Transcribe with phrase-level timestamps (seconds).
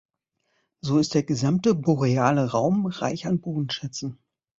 [0.79, 4.17] So ist der gesamte boreale Raum reich an Bodenschätzen.